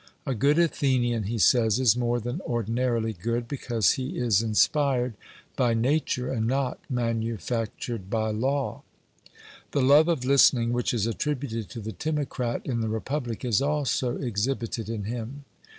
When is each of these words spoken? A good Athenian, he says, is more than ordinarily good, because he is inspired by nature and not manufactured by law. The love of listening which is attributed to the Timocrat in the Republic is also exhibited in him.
A 0.25 0.33
good 0.33 0.57
Athenian, 0.57 1.25
he 1.25 1.37
says, 1.37 1.79
is 1.79 1.95
more 1.95 2.19
than 2.19 2.41
ordinarily 2.41 3.13
good, 3.13 3.47
because 3.47 3.91
he 3.91 4.17
is 4.17 4.41
inspired 4.41 5.13
by 5.55 5.75
nature 5.75 6.31
and 6.31 6.47
not 6.47 6.79
manufactured 6.89 8.09
by 8.09 8.31
law. 8.31 8.81
The 9.73 9.83
love 9.83 10.07
of 10.07 10.25
listening 10.25 10.73
which 10.73 10.91
is 10.91 11.05
attributed 11.05 11.69
to 11.69 11.81
the 11.81 11.93
Timocrat 11.93 12.65
in 12.65 12.81
the 12.81 12.89
Republic 12.89 13.45
is 13.45 13.61
also 13.61 14.17
exhibited 14.17 14.89
in 14.89 15.03
him. 15.03 15.45